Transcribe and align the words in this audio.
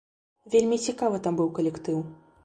Вельмі 0.53 0.79
цікавы 0.85 1.19
там 1.27 1.37
быў 1.41 1.51
калектыў. 1.59 2.01